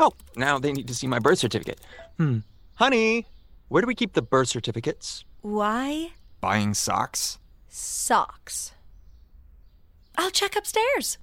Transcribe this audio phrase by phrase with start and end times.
[0.00, 1.78] Oh, now they need to see my birth certificate.
[2.16, 2.38] Hmm.
[2.76, 3.26] Honey,
[3.68, 5.26] where do we keep the birth certificates?
[5.42, 6.12] Why?
[6.40, 7.38] Buying socks?
[7.68, 8.72] Socks.
[10.16, 11.18] I'll check upstairs.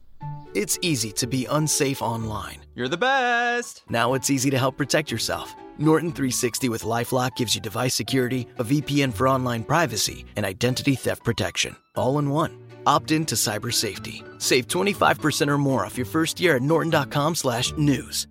[0.54, 2.60] It's easy to be unsafe online.
[2.76, 3.82] You're the best.
[3.90, 5.56] Now it's easy to help protect yourself.
[5.80, 10.94] Norton 360 with Lifelock gives you device security, a VPN for online privacy, and identity
[10.94, 12.64] theft protection, all in one.
[12.86, 14.24] Opt in to cyber safety.
[14.38, 18.28] Save 25% or more off your first year at norton.com/news.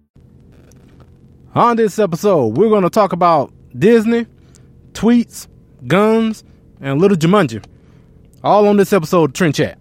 [1.56, 4.26] On this episode, we're going to talk about Disney,
[4.92, 5.48] tweets,
[5.86, 6.44] guns,
[6.82, 7.64] and Little Jumanji.
[8.44, 9.78] All on this episode of Trend Chat.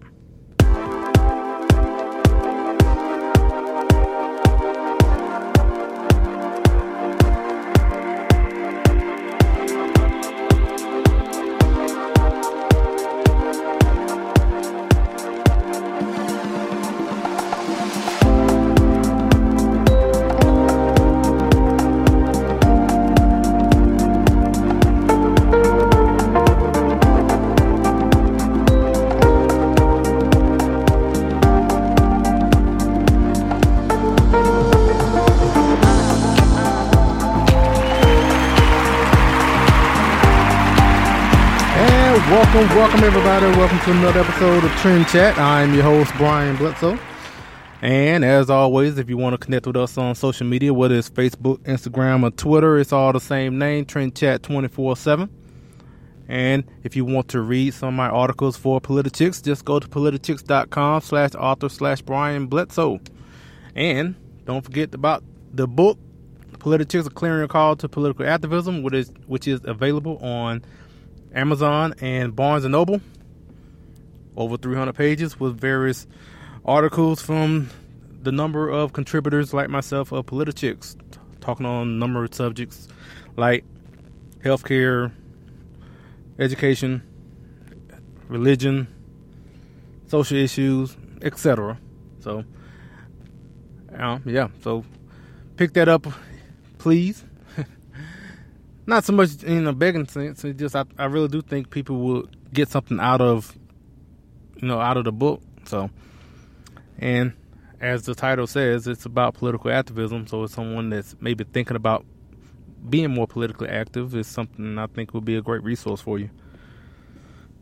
[42.36, 43.46] Welcome, welcome everybody.
[43.56, 45.38] Welcome to another episode of Trend Chat.
[45.38, 46.98] I'm your host, Brian Bledsoe.
[47.80, 51.08] And as always, if you want to connect with us on social media, whether it's
[51.08, 55.30] Facebook, Instagram, or Twitter, it's all the same name, Trend Chat 24 7.
[56.28, 59.88] And if you want to read some of my articles for Politichicks, just go to
[59.88, 63.00] politichicks.com slash author slash Brian Bledsoe.
[63.74, 65.24] And don't forget about
[65.54, 65.98] the book,
[66.58, 70.62] Politichicks, A Clarion Call to Political Activism, which is, which is available on
[71.36, 73.00] Amazon and Barnes and Noble.
[74.36, 76.06] Over 300 pages with various
[76.64, 77.68] articles from
[78.22, 80.96] the number of contributors like myself of Politichicks,
[81.40, 82.88] talking on a number of subjects
[83.36, 83.64] like
[84.42, 85.12] healthcare,
[86.38, 87.02] education,
[88.28, 88.88] religion,
[90.06, 91.78] social issues, etc.
[92.20, 92.44] So,
[93.96, 94.84] uh, yeah, so
[95.56, 96.06] pick that up,
[96.78, 97.25] please.
[98.86, 100.44] Not so much in a begging sense.
[100.44, 103.56] It's just I, I really do think people will get something out of,
[104.56, 105.42] you know, out of the book.
[105.64, 105.90] So,
[106.98, 107.32] and
[107.80, 110.28] as the title says, it's about political activism.
[110.28, 112.06] So, it's someone that's maybe thinking about
[112.88, 116.30] being more politically active is something I think would be a great resource for you.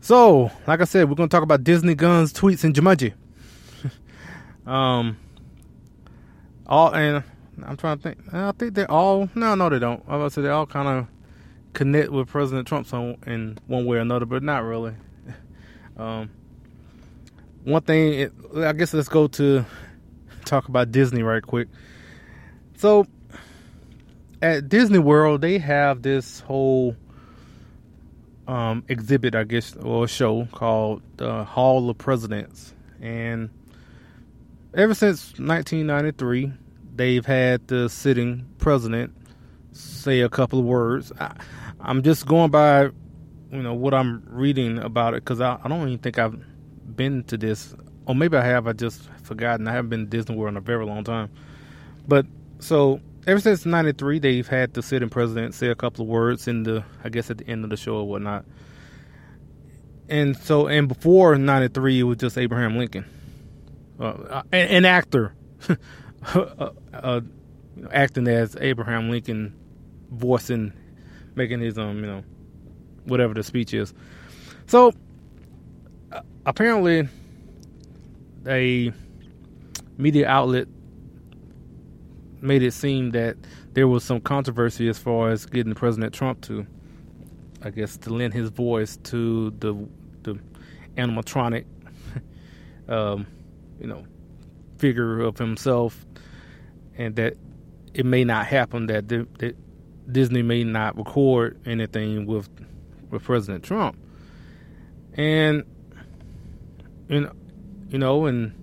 [0.01, 3.13] So, like I said, we're going to talk about Disney guns, tweets, and Jumanji.
[4.67, 5.17] um,
[6.67, 7.23] all and
[7.65, 8.33] I'm trying to think.
[8.33, 9.29] I think they're all.
[9.33, 10.03] No, no, they don't.
[10.07, 11.07] I was say they all kind of
[11.75, 14.95] connect with President Trump some in one way or another, but not really.
[15.97, 16.29] Um,
[17.63, 19.65] one thing, it, I guess let's go to
[20.43, 21.69] talk about Disney right quick.
[22.75, 23.07] So,
[24.41, 26.97] at Disney World, they have this whole
[28.45, 33.49] um, exhibit, I guess, or show called the Hall of Presidents, and
[34.73, 36.51] ever since 1993,
[36.93, 39.15] they've had the sitting president
[39.71, 41.11] say a couple of words.
[41.85, 42.85] I'm just going by,
[43.51, 46.35] you know, what I'm reading about it because I, I don't even think I've
[46.95, 47.75] been to this,
[48.07, 48.67] or maybe I have.
[48.67, 49.67] I just forgotten.
[49.67, 51.29] I haven't been to Disney World in a very long time.
[52.07, 52.25] But
[52.59, 56.63] so ever since '93, they've had the sitting president say a couple of words in
[56.63, 58.45] the, I guess, at the end of the show or whatnot.
[60.09, 63.05] And so, and before '93, it was just Abraham Lincoln,
[63.99, 65.35] uh, an, an actor.
[66.33, 67.21] uh, uh,
[67.91, 69.55] acting as Abraham Lincoln,
[70.11, 70.73] voicing,
[71.35, 72.23] making his um, you know,
[73.05, 73.93] whatever the speech is.
[74.67, 74.93] So
[76.11, 77.07] uh, apparently,
[78.47, 78.91] a
[79.97, 80.67] media outlet
[82.41, 83.37] made it seem that
[83.73, 86.65] there was some controversy as far as getting President Trump to,
[87.61, 89.75] I guess, to lend his voice to the
[90.23, 90.39] the
[90.97, 91.65] animatronic,
[92.87, 93.27] um,
[93.79, 94.05] you know,
[94.77, 96.05] figure of himself
[96.97, 97.35] and that
[97.93, 99.55] it may not happen that, the, that
[100.11, 102.49] Disney may not record anything with
[103.09, 103.97] with President Trump.
[105.13, 105.63] And
[107.09, 107.31] know,
[107.89, 108.53] you know, and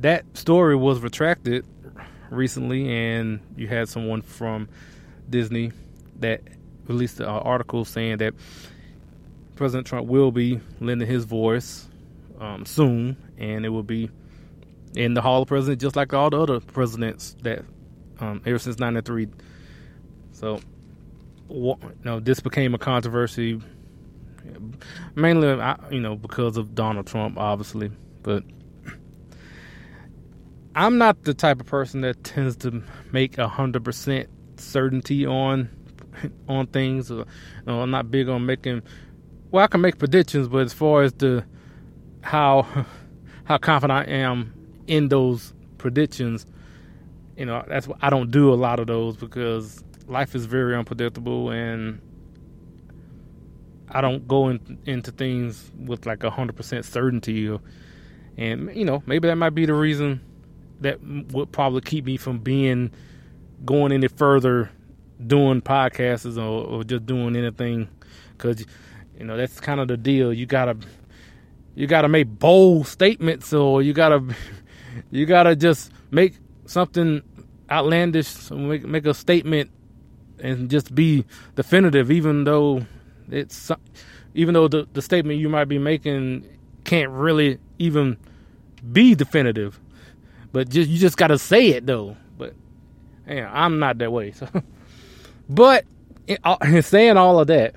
[0.00, 1.64] that story was retracted
[2.30, 4.68] recently, and you had someone from
[5.28, 5.72] Disney
[6.20, 6.42] that
[6.86, 8.34] released an article saying that
[9.56, 11.88] President Trump will be lending his voice
[12.40, 14.10] um, soon, and it will be
[14.94, 17.64] in the Hall of Presidents, just like all the other presidents that
[18.20, 19.28] um, ever since '93.
[20.42, 20.58] So,
[21.48, 23.60] you know, this became a controversy,
[25.14, 25.48] mainly,
[25.92, 27.92] you know, because of Donald Trump, obviously,
[28.22, 28.42] but.
[30.74, 35.68] I'm not the type of person that tends to make a hundred percent certainty on
[36.48, 37.10] on things.
[37.10, 37.26] you
[37.66, 38.80] know, I'm not big on making.
[39.50, 41.44] Well, I can make predictions, but as far as the
[42.22, 42.62] how
[43.44, 44.54] how confident I am
[44.86, 46.46] in those predictions,
[47.36, 51.50] you know, that's I don't do a lot of those because life is very unpredictable
[51.50, 52.00] and
[53.88, 57.58] I don't go in, into things with like a hundred percent certainty.
[58.38, 60.20] And you know, maybe that might be the reason
[60.80, 60.98] that
[61.32, 62.90] would probably keep me from being
[63.64, 64.70] going any further
[65.26, 67.88] doing podcasts or, or just doing anything
[68.32, 68.64] because
[69.18, 70.76] you know that's kind of the deal you gotta
[71.76, 74.20] you gotta make bold statements or you gotta
[75.12, 76.34] you gotta just make
[76.66, 77.22] something
[77.70, 79.70] outlandish make, make a statement
[80.42, 81.24] and just be
[81.54, 82.84] definitive even though
[83.30, 83.70] it's
[84.34, 86.46] even though the, the statement you might be making
[86.84, 88.18] can't really even
[88.92, 89.80] be definitive
[90.52, 92.16] but just you just gotta say it though.
[92.36, 92.54] But
[93.26, 94.32] yeah, I'm not that way.
[94.42, 94.48] So,
[95.48, 95.84] but
[96.26, 97.74] in, uh, in saying all of that,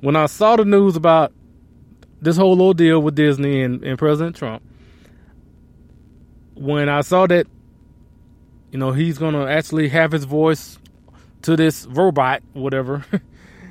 [0.00, 1.32] when I saw the news about
[2.20, 4.62] this whole little deal with Disney and, and President Trump,
[6.54, 7.46] when I saw that,
[8.70, 10.78] you know, he's gonna actually have his voice
[11.42, 13.04] to this robot, whatever,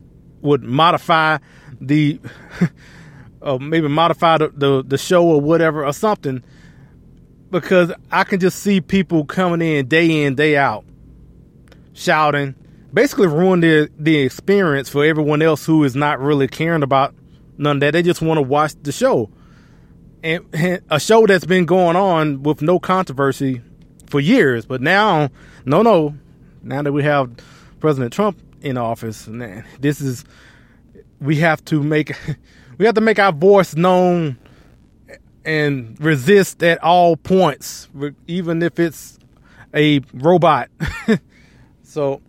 [0.43, 1.39] would modify
[1.81, 2.21] the,
[3.61, 6.43] maybe modify the, the, the show or whatever or something,
[7.51, 10.85] because I can just see people coming in day in day out,
[12.01, 12.55] shouting,
[12.93, 17.15] basically ruin the the experience for everyone else who is not really caring about
[17.59, 17.93] none of that.
[17.93, 19.31] They just want to watch the show
[20.23, 23.63] and, and a show that's been going on with no controversy
[24.07, 24.67] for years.
[24.67, 25.31] But now,
[25.65, 26.15] no, no,
[26.63, 27.31] now that we have
[27.81, 30.25] President Trump in office, man, this is
[31.21, 32.17] we have to make
[32.79, 34.39] we have to make our voice known
[35.45, 37.89] and resist at all points,
[38.27, 39.19] even if it's
[39.75, 40.69] a robot.
[41.91, 42.23] so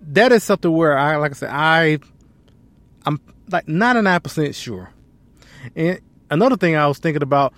[0.00, 1.98] that is something where I, like I said, I,
[3.04, 4.90] I'm like 99% sure.
[5.74, 7.52] And another thing I was thinking about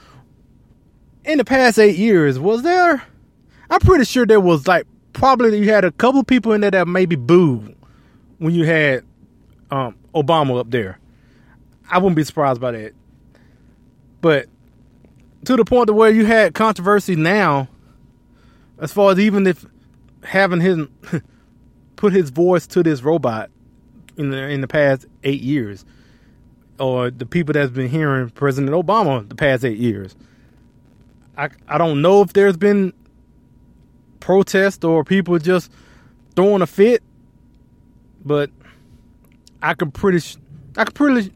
[1.23, 3.03] in the past eight years, was there?
[3.69, 6.89] I'm pretty sure there was like probably you had a couple people in there that
[6.89, 7.77] maybe booed
[8.39, 9.05] when you had
[9.71, 10.99] um, Obama up there.
[11.91, 12.93] I wouldn't be surprised by that.
[14.23, 14.47] But
[15.45, 17.69] to the point to where you had controversy now,
[18.79, 19.67] as far as even if
[20.25, 20.93] having him
[21.97, 23.51] put his voice to this robot
[24.17, 25.85] in the in the past eight years
[26.79, 30.17] or the people that's been hearing President Obama the past eight years.
[31.37, 32.93] I I don't know if there's been
[34.21, 35.73] protest or people just
[36.37, 37.03] throwing a fit,
[38.25, 38.51] but
[39.63, 40.25] I can pretty,
[40.77, 41.33] I can pretty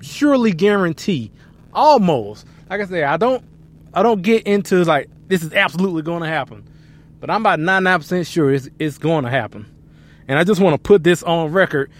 [0.00, 1.30] surely guarantee,
[1.72, 2.46] almost.
[2.70, 3.44] Like I say, I don't,
[3.92, 6.66] I don't get into like this is absolutely going to happen,
[7.24, 9.64] but I'm about 99 percent sure it's it's going to happen,
[10.28, 11.90] and I just want to put this on record.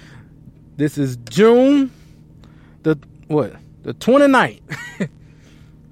[0.77, 1.91] This is June,
[2.83, 3.55] the what,
[3.85, 4.61] the 29th,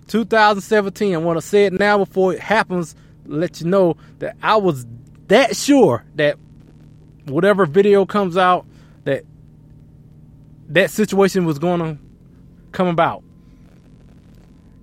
[0.09, 1.15] 2017.
[1.15, 2.95] I want to say it now before it happens.
[3.25, 4.85] Let you know that I was
[5.29, 6.37] that sure that
[7.25, 8.67] whatever video comes out
[9.05, 9.25] that
[10.69, 11.99] that situation was going to
[12.73, 13.25] come about.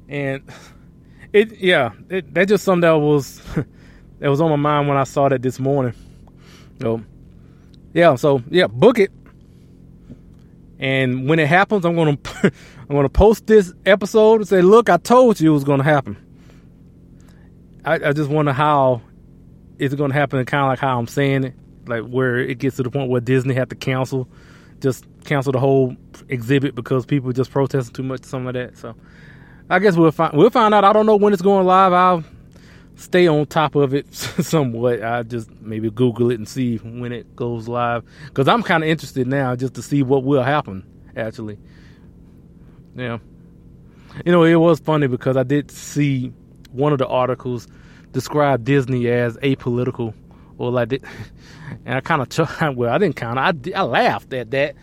[0.08, 0.42] And
[1.34, 3.44] it, yeah, it, that's just something that was
[4.20, 5.94] that was on my mind when I saw that this morning.
[6.82, 7.02] So,
[7.94, 9.12] yeah, so yeah, book it.
[10.80, 14.98] And when it happens, I'm gonna I'm gonna post this episode and say, "Look, I
[14.98, 16.18] told you it was gonna happen."
[17.84, 19.02] I, I just wonder how
[19.78, 21.54] it's gonna happen, kind of like how I'm saying it,
[21.88, 24.30] like where it gets to the point where Disney had to cancel
[24.82, 25.96] just cancel the whole
[26.30, 28.78] exhibit because people just protesting too much, something like that.
[28.78, 28.96] So
[29.70, 30.84] I guess we'll find we'll find out.
[30.84, 31.94] I don't know when it's going live.
[31.94, 32.24] I'll
[33.00, 35.02] stay on top of it somewhat.
[35.02, 38.90] I just maybe Google it and see when it goes live because I'm kind of
[38.90, 40.86] interested now just to see what will happen.
[41.16, 41.58] Actually,
[42.96, 43.18] yeah.
[44.26, 46.34] You know, it was funny because I did see
[46.72, 47.68] one of the articles
[48.12, 50.14] describe Disney as apolitical
[50.58, 51.04] or like that.
[51.86, 54.76] And I kind of, well, I didn't kind of, I, I laughed at that.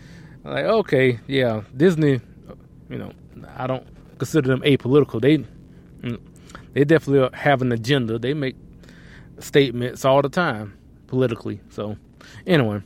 [0.43, 2.21] Like, okay, yeah, Disney,
[2.89, 3.11] you know,
[3.55, 3.85] I don't
[4.17, 5.21] consider them apolitical.
[5.21, 5.39] They,
[6.07, 6.19] mm,
[6.73, 8.19] they definitely have an agenda.
[8.19, 8.55] They make
[9.39, 11.59] statements all the time politically.
[11.69, 11.97] So,
[12.45, 12.81] anyway,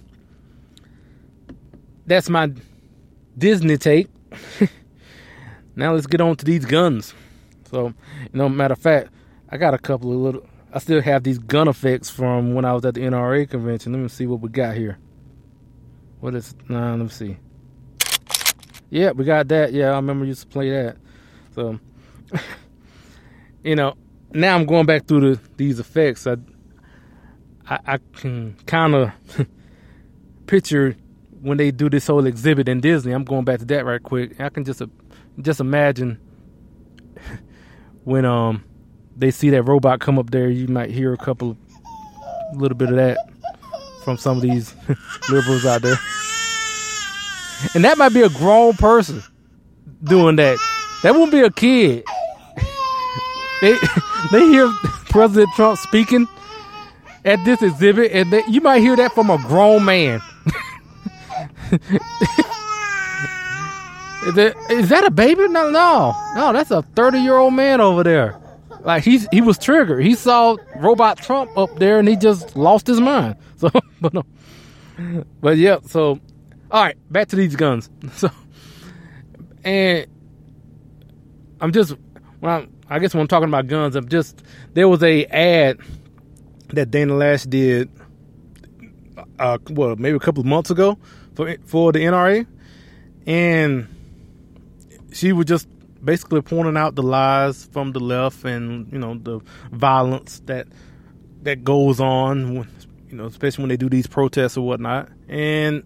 [2.05, 2.51] that's my
[3.37, 4.07] Disney take.
[5.75, 7.13] now let's get on to these guns.
[7.69, 9.09] So, you know, matter of fact,
[9.49, 12.73] I got a couple of little I still have these gun effects from when I
[12.73, 13.91] was at the NRA convention.
[13.91, 14.97] Let me see what we got here.
[16.21, 16.55] What is?
[16.69, 17.37] Nah, let me see.
[18.89, 19.73] Yeah, we got that.
[19.73, 20.97] Yeah, I remember used to play that.
[21.55, 21.77] So,
[23.63, 23.95] you know,
[24.33, 26.25] now I'm going back through the, these effects.
[26.27, 26.37] I,
[27.69, 29.11] I, I can kind of
[30.47, 30.95] picture
[31.41, 33.11] when they do this whole exhibit in Disney.
[33.11, 34.39] I'm going back to that right quick.
[34.39, 34.87] I can just uh,
[35.41, 36.19] just imagine
[38.03, 38.63] when um
[39.15, 41.57] they see that robot come up there, you might hear a couple,
[42.53, 43.17] a little bit of that
[44.03, 44.73] from some of these
[45.29, 45.97] liberals out there.
[47.75, 49.21] And that might be a grown person
[50.03, 50.57] doing that.
[51.03, 52.03] That won't be a kid.
[53.61, 53.77] They
[54.31, 54.71] they hear
[55.09, 56.27] President Trump speaking
[57.23, 60.21] at this exhibit, and they, you might hear that from a grown man.
[61.71, 61.79] is,
[64.35, 65.47] that, is that a baby?
[65.47, 66.53] No, no, no.
[66.53, 68.41] That's a thirty-year-old man over there.
[68.83, 70.03] Like he's he was triggered.
[70.03, 73.35] He saw Robot Trump up there and he just lost his mind.
[73.61, 73.69] So,
[74.01, 74.23] but no,
[75.39, 75.77] but yeah.
[75.85, 76.19] So,
[76.71, 77.91] all right, back to these guns.
[78.13, 78.31] So,
[79.63, 80.07] and
[81.59, 81.93] I'm just
[82.39, 84.43] when I'm, I guess when I'm talking about guns, I'm just
[84.73, 85.79] there was a ad
[86.73, 87.89] that Dana Loesch did,
[89.39, 90.99] uh, well, maybe a couple of months ago
[91.33, 92.45] for for the NRA,
[93.25, 93.87] and
[95.13, 95.69] she was just
[96.03, 99.39] basically pointing out the lies from the left and you know the
[99.71, 100.67] violence that
[101.43, 102.69] that goes on, when,
[103.09, 105.07] you know, especially when they do these protests or whatnot.
[105.29, 105.83] And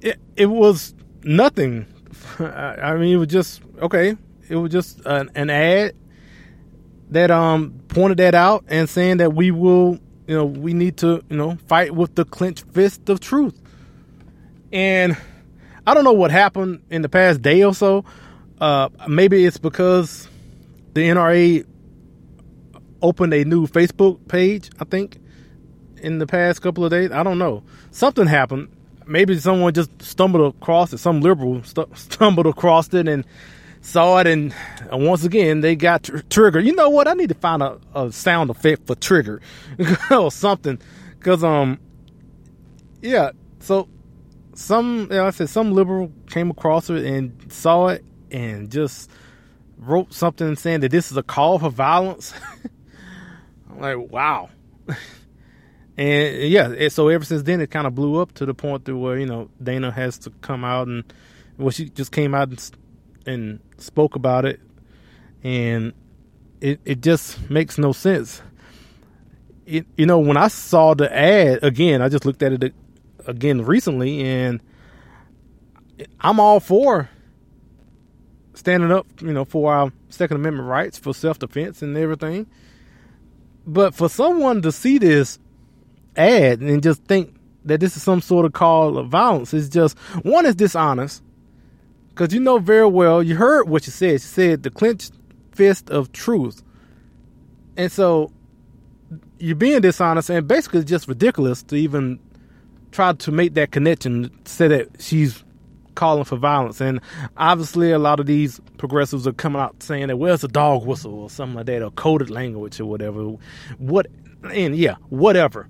[0.00, 1.84] it it was nothing.
[2.38, 4.16] I mean, it was just okay.
[4.48, 5.94] It was just an, an ad
[7.10, 11.22] that um pointed that out and saying that we will, you know, we need to,
[11.28, 13.60] you know, fight with the clenched fist of truth.
[14.72, 15.16] And
[15.86, 18.04] I don't know what happened in the past day or so,
[18.60, 20.28] uh, maybe it's because
[20.94, 21.66] the NRA
[23.02, 25.18] opened a new Facebook page, I think,
[25.98, 27.10] in the past couple of days.
[27.10, 27.62] I don't know.
[27.90, 28.68] Something happened.
[29.06, 30.98] Maybe someone just stumbled across it.
[30.98, 33.26] Some liberal st- stumbled across it and
[33.84, 34.54] saw it, and,
[34.90, 36.64] and once again they got tr- triggered.
[36.64, 37.06] You know what?
[37.06, 39.40] I need to find a, a sound effect for trigger
[40.10, 40.78] or something,
[41.18, 41.78] because um,
[43.02, 43.30] yeah.
[43.60, 43.88] So
[44.54, 49.10] some, you know, I said some liberal came across it and saw it and just
[49.76, 52.32] wrote something saying that this is a call for violence.
[53.70, 54.48] I'm like, wow.
[55.96, 58.96] and yeah, so ever since then, it kind of blew up to the point to
[58.96, 61.04] where you know Dana has to come out and
[61.58, 62.70] well, she just came out and,
[63.26, 64.60] and spoke about it,
[65.42, 65.92] and
[66.60, 68.42] it it just makes no sense.
[69.66, 72.74] It you know when I saw the ad again, I just looked at it
[73.26, 74.60] again recently, and
[76.20, 77.08] I'm all for
[78.54, 82.46] standing up, you know, for our Second Amendment rights for self defense and everything.
[83.66, 85.38] but for someone to see this
[86.16, 89.98] ad and just think that this is some sort of call of violence is just
[90.22, 91.23] one is dishonest
[92.14, 94.20] because you know very well you heard what she said.
[94.20, 95.12] She said the clenched
[95.52, 96.62] fist of truth,
[97.76, 98.30] and so
[99.38, 102.18] you're being dishonest and basically just ridiculous to even
[102.92, 104.30] try to make that connection.
[104.44, 105.44] Say that she's
[105.94, 107.00] calling for violence, and
[107.36, 110.86] obviously a lot of these progressives are coming out saying that well it's a dog
[110.86, 113.36] whistle or something like that or coded language or whatever.
[113.78, 114.06] What
[114.52, 115.68] and yeah, whatever.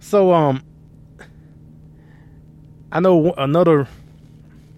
[0.00, 0.62] So um
[2.94, 3.88] I know another,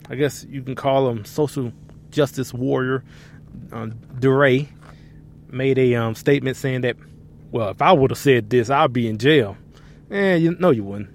[0.09, 1.73] I guess you can call him social
[2.11, 3.05] justice warrior,
[3.73, 4.69] uh, DeRay,
[5.51, 6.97] made a um, statement saying that,
[7.51, 9.57] well, if I would have said this, I'd be in jail.
[10.11, 11.11] Eh, you, no, you wouldn't.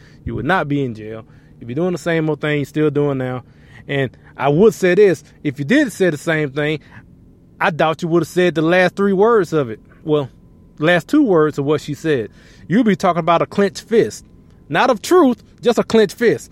[0.24, 1.26] you would not be in jail.
[1.58, 3.44] You'd be doing the same old thing you're still doing now.
[3.86, 6.80] And I would say this if you did say the same thing,
[7.60, 9.80] I doubt you would have said the last three words of it.
[10.04, 10.30] Well,
[10.78, 12.30] last two words of what she said.
[12.68, 14.24] You'd be talking about a clenched fist
[14.70, 16.50] not of truth, just a clenched fist.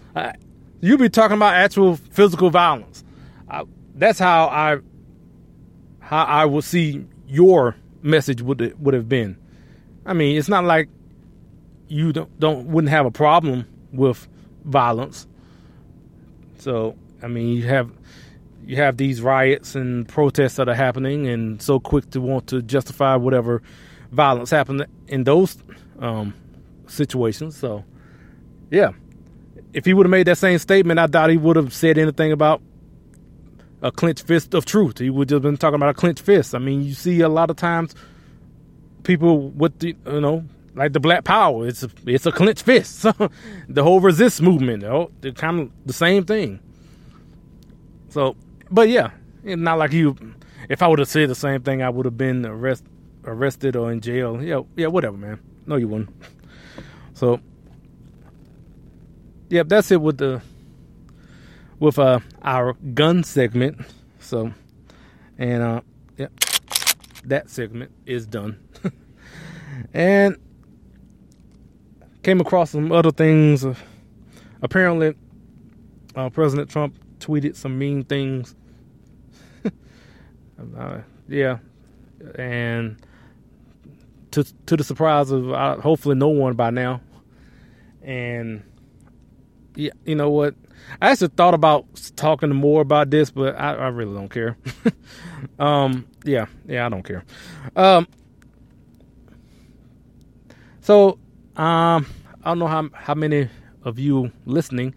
[0.80, 3.04] You be talking about actual physical violence.
[3.50, 4.78] Uh, that's how I
[6.00, 9.36] how I would see your message would would have been.
[10.06, 10.88] I mean, it's not like
[11.88, 14.28] you don't don't wouldn't have a problem with
[14.64, 15.26] violence.
[16.58, 17.90] So I mean, you have
[18.64, 22.62] you have these riots and protests that are happening, and so quick to want to
[22.62, 23.62] justify whatever
[24.12, 25.56] violence happened in those
[25.98, 26.34] um,
[26.86, 27.56] situations.
[27.56, 27.84] So
[28.70, 28.92] yeah.
[29.72, 32.32] If he would have made that same statement, I doubt he would have said anything
[32.32, 32.62] about
[33.82, 34.98] a clenched fist of truth.
[34.98, 36.54] He would have been talking about a clenched fist.
[36.54, 37.94] I mean, you see a lot of times
[39.04, 40.44] people with the, you know,
[40.74, 41.66] like the Black Power.
[41.66, 43.02] It's a, it's a clenched fist.
[43.68, 46.60] the whole resist movement, you know, they're kind of the same thing.
[48.08, 48.36] So,
[48.70, 49.10] but yeah,
[49.44, 50.16] it's not like you.
[50.68, 52.84] If I would have said the same thing, I would have been arrest,
[53.24, 54.42] arrested or in jail.
[54.42, 55.40] Yeah, yeah, whatever, man.
[55.66, 56.10] No, you wouldn't.
[57.14, 57.40] So,
[59.48, 60.42] yep, that's it with the
[61.78, 63.80] with uh our gun segment.
[64.20, 64.52] So,
[65.38, 65.80] and uh,
[66.16, 66.32] yep,
[67.24, 68.58] that segment is done.
[69.94, 70.36] and
[72.22, 73.64] came across some other things.
[74.60, 75.14] Apparently,
[76.14, 78.54] uh, President Trump tweeted some mean things.
[80.76, 81.58] uh, yeah,
[82.34, 82.96] and
[84.32, 87.00] to to the surprise of uh, hopefully no one by now,
[88.02, 88.62] and
[89.78, 90.56] yeah, you know what?
[91.00, 91.86] I actually thought about
[92.16, 94.56] talking more about this, but I, I really don't care.
[95.60, 97.24] um, yeah, yeah, I don't care.
[97.76, 98.08] Um,
[100.80, 101.20] so,
[101.56, 102.06] um,
[102.42, 103.48] I don't know how how many
[103.84, 104.94] of you listening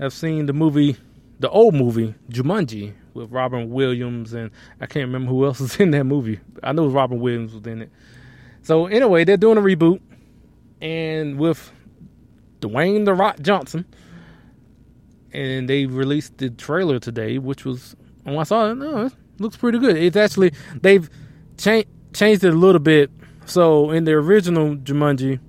[0.00, 0.96] have seen the movie,
[1.38, 5.92] the old movie Jumanji with Robin Williams, and I can't remember who else was in
[5.92, 6.40] that movie.
[6.64, 7.90] I know Robin Williams was in it.
[8.62, 10.00] So anyway, they're doing a reboot,
[10.80, 11.70] and with
[12.60, 13.84] Dwayne the Rock Johnson,
[15.32, 19.56] and they released the trailer today, which was when I saw it, no, it looks
[19.56, 19.96] pretty good.
[19.96, 21.08] It's actually they've
[21.56, 23.10] changed changed it a little bit.
[23.46, 25.40] So in the original Jumanji,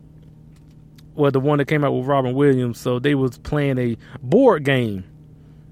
[1.14, 4.64] well, the one that came out with Robin Williams, so they was playing a board
[4.64, 5.04] game.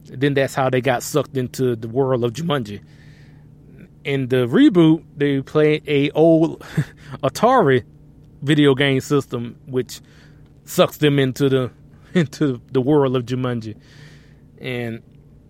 [0.06, 2.82] Then that's how they got sucked into the world of Jumanji.
[4.04, 6.62] In the reboot, they play a old
[7.23, 7.84] Atari
[8.41, 10.02] video game system, which
[10.70, 11.72] sucks them into the
[12.14, 13.76] into the world of Jumanji.
[14.60, 15.02] And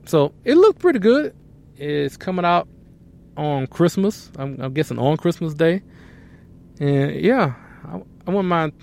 [0.06, 1.36] so it looked pretty good.
[1.76, 2.68] It's coming out
[3.38, 4.32] on Christmas.
[4.38, 5.82] I'm, I'm guessing on Christmas Day.
[6.80, 7.54] And yeah,
[7.86, 8.74] I, I wouldn't mind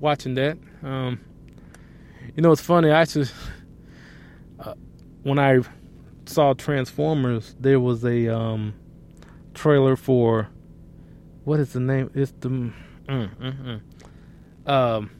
[0.00, 0.58] watching that.
[0.82, 1.20] Um,
[2.36, 2.90] you know, it's funny.
[2.90, 3.28] I actually,
[4.60, 4.74] uh,
[5.22, 5.60] when I
[6.26, 8.74] saw Transformers, there was a um,
[9.54, 10.48] trailer for
[11.44, 12.10] what is the name?
[12.14, 12.72] It's the mm,
[13.08, 14.70] mm, mm.
[14.70, 15.10] um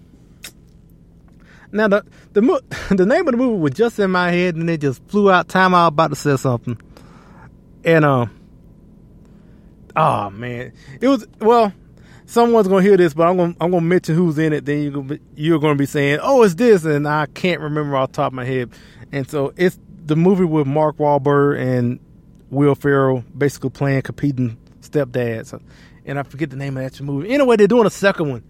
[1.75, 2.63] now the the
[2.95, 5.49] the name of the movie was just in my head, and it just flew out.
[5.49, 6.81] Time I was about to say something,
[7.85, 8.31] and um,
[9.97, 11.73] oh man, it was well.
[12.27, 14.65] Someone's gonna hear this, but I'm gonna I'm gonna mention who's in it.
[14.65, 18.17] Then be, you're gonna be saying, "Oh, it's this," and I can't remember off the
[18.17, 18.71] top of my head.
[19.13, 22.01] And so it's the movie with Mark Wahlberg and
[22.51, 25.61] Will Ferrell, basically playing competing stepdads.
[26.07, 27.31] And I forget the name of that movie.
[27.31, 28.43] Anyway, they're doing a second one,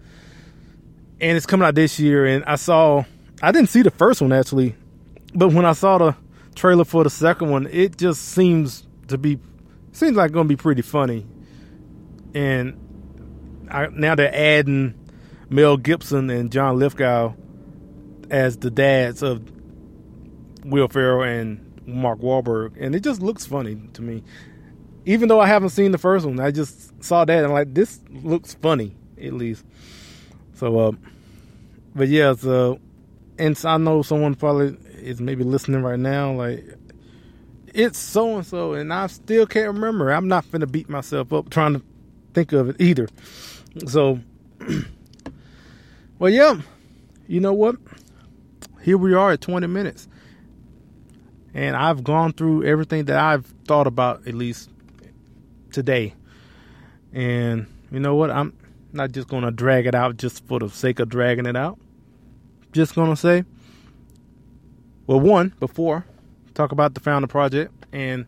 [1.19, 2.25] and it's coming out this year.
[2.25, 3.03] And I saw
[3.41, 4.75] I didn't see the first one actually,
[5.33, 6.15] but when I saw the
[6.55, 9.39] trailer for the second one, it just seems to be
[9.91, 11.25] seems like going to be pretty funny.
[12.33, 14.93] And I, now they're adding
[15.49, 17.33] Mel Gibson and John Lithgow
[18.29, 19.43] as the dads of
[20.63, 24.23] Will Ferrell and Mark Wahlberg, and it just looks funny to me.
[25.05, 27.73] Even though I haven't seen the first one, I just saw that and I'm like,
[27.73, 28.95] this looks funny.
[29.21, 29.63] at least.
[30.55, 30.91] So, uh,
[31.93, 32.79] but yeah, so
[33.37, 36.63] and I know someone probably is maybe listening right now, like
[37.73, 40.11] it's so and so, and I still can't remember.
[40.11, 41.81] I'm not gonna beat myself up trying to
[42.33, 43.09] think of it either.
[43.87, 44.19] So,
[46.19, 46.61] well, yeah,
[47.27, 47.75] you know what?
[48.81, 50.07] Here we are at 20 minutes,
[51.53, 54.69] and I've gone through everything that I've thought about at least
[55.71, 56.13] today.
[57.11, 58.31] And you know what?
[58.31, 58.55] I'm
[58.93, 61.77] not just gonna drag it out just for the sake of dragging it out.
[62.75, 63.45] Just gonna say,
[65.07, 66.05] well, one before
[66.53, 68.25] talk about the founder project, and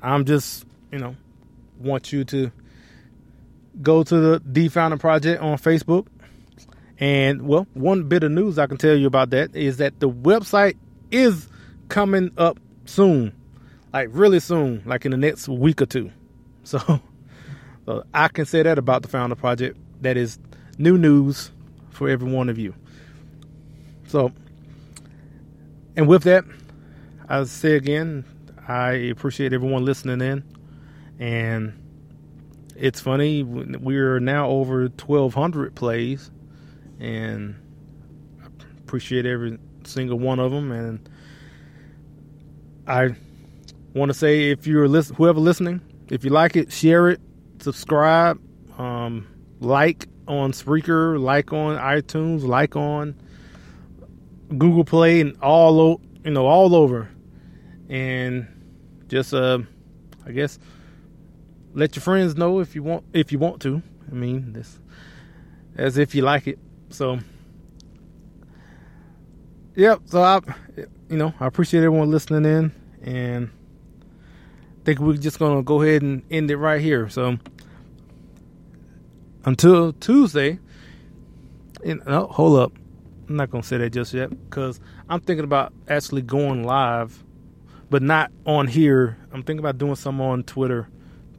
[0.00, 1.16] I'm just you know
[1.80, 2.52] want you to
[3.82, 6.06] go to the the founder project on Facebook.
[7.00, 10.08] And well, one bit of news I can tell you about that is that the
[10.08, 10.76] website
[11.10, 11.48] is
[11.88, 13.34] coming up soon,
[13.92, 16.12] like really soon, like in the next week or two.
[16.62, 17.00] So,
[17.84, 19.76] so I can say that about the founder project.
[20.02, 20.38] That is
[20.78, 21.50] new news
[21.90, 22.74] for every one of you.
[24.08, 24.32] So,
[25.96, 26.44] and with that,
[27.28, 28.24] I say again,
[28.68, 30.44] I appreciate everyone listening in,
[31.18, 31.82] and
[32.76, 36.30] it's funny we're now over 1,200 plays,
[37.00, 37.56] and
[38.42, 38.46] I
[38.78, 40.70] appreciate every single one of them.
[40.70, 41.08] And
[42.86, 43.16] I
[43.94, 47.20] want to say, if you're listen, whoever listening, if you like it, share it,
[47.60, 48.40] subscribe,
[48.78, 49.26] um,
[49.58, 53.16] like on Spreaker, like on iTunes, like on
[54.48, 57.08] Google Play, and all you know, all over
[57.88, 58.46] and
[59.08, 59.58] just uh,
[60.24, 60.58] I guess
[61.74, 63.82] let your friends know if you want if you want to.
[64.10, 64.78] I mean, this
[65.76, 66.58] as if you like it.
[66.90, 67.18] So,
[69.74, 70.00] yep.
[70.06, 70.40] So I,
[71.08, 73.50] you know, I appreciate everyone listening in, and
[74.80, 77.08] I think we're just gonna go ahead and end it right here.
[77.08, 77.38] So
[79.46, 80.58] until Tuesday.
[81.84, 82.72] And, oh, hold up.
[83.28, 87.24] I'm not gonna say that just yet because I'm thinking about actually going live
[87.90, 89.16] but not on here.
[89.32, 90.88] I'm thinking about doing some on Twitter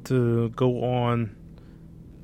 [0.06, 1.36] to go on,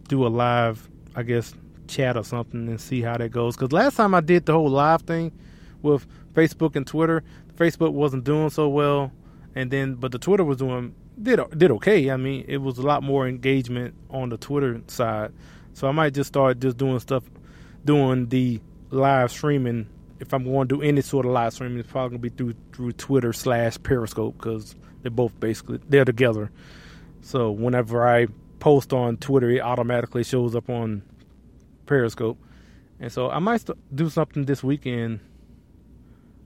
[0.08, 1.54] do a live, I guess,
[1.88, 3.56] chat or something and see how that goes.
[3.56, 5.32] Because last time I did the whole live thing
[5.82, 7.24] with Facebook and Twitter,
[7.56, 9.12] Facebook wasn't doing so well,
[9.56, 12.10] and then but the Twitter was doing did did okay.
[12.10, 15.32] I mean, it was a lot more engagement on the Twitter side,
[15.74, 17.24] so I might just start just doing stuff,
[17.86, 18.62] doing the
[18.94, 19.88] live streaming
[20.24, 22.36] if I'm going to do any sort of live streaming, it's probably going to be
[22.36, 26.50] through through Twitter slash Periscope because they're both basically they're together.
[27.22, 28.28] So whenever I
[28.60, 31.04] post on Twitter, it automatically shows up on
[31.86, 32.38] Periscope,
[33.02, 35.20] and so I might st- do something this weekend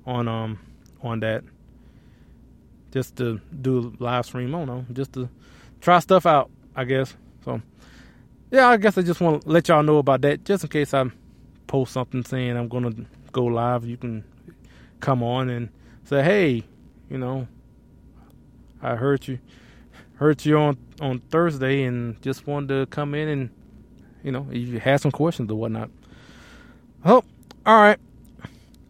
[0.07, 0.59] on um
[1.03, 1.43] on that
[2.91, 4.55] just to do live stream.
[4.55, 5.29] I don't know, just to
[5.81, 7.15] try stuff out, I guess.
[7.45, 7.61] So
[8.49, 10.95] yeah, I guess I just want to let y'all know about that, just in case
[10.95, 11.11] I
[11.67, 12.93] post something saying I'm gonna
[13.31, 14.23] go live, you can
[14.99, 15.69] come on and
[16.03, 16.63] say, "Hey,
[17.09, 17.47] you know,
[18.81, 19.39] I heard you,
[20.15, 23.49] heard you on on Thursday, and just wanted to come in and,
[24.23, 25.89] you know, if you had some questions or whatnot."
[27.05, 27.23] Oh,
[27.65, 27.99] all right.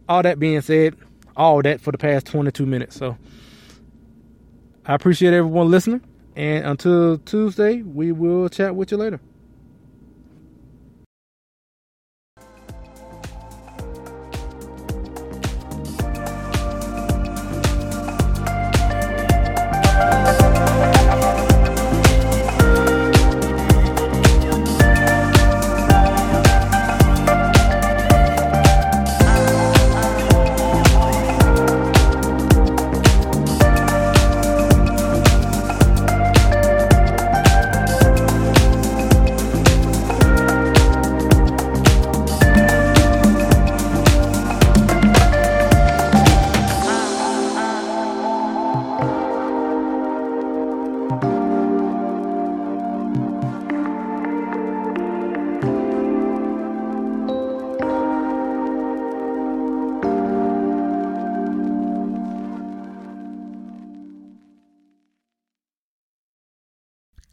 [0.08, 0.96] All that being said,
[1.36, 2.96] all that for the past 22 minutes.
[2.96, 3.16] So
[4.86, 6.00] I appreciate everyone listening.
[6.34, 9.20] And until Tuesday, we will chat with you later.